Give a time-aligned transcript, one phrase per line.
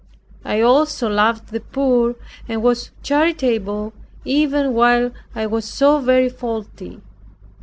[0.43, 2.15] I also loved the poor,
[2.49, 3.93] and was charitable,
[4.25, 7.01] even while I was so very faulty.